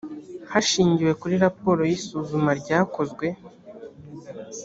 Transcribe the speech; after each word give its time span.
hashingiwe 0.51 1.11
kuri 1.21 1.35
raporo 1.45 1.81
y’ 1.89 1.93
isuzuma 1.97 2.51
ryakozwe 2.61 3.25